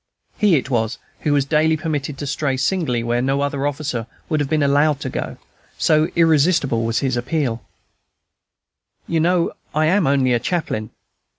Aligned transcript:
He 0.39 0.55
it 0.55 0.71
was 0.71 0.97
who 1.19 1.31
was 1.33 1.45
daily 1.45 1.77
permitted 1.77 2.17
to 2.17 2.25
stray 2.25 2.57
singly 2.57 3.03
where 3.03 3.21
no 3.21 3.41
other 3.41 3.67
officer 3.67 4.07
would 4.29 4.39
have 4.39 4.49
been 4.49 4.63
allowed 4.63 4.99
to 5.01 5.11
go, 5.11 5.37
so 5.77 6.05
irresistible 6.15 6.83
was 6.83 7.01
his 7.01 7.15
appeal, 7.15 7.61
"You 9.07 9.19
know 9.19 9.51
I 9.75 9.85
am 9.85 10.07
only 10.07 10.33
a 10.33 10.39
chaplain." 10.39 10.89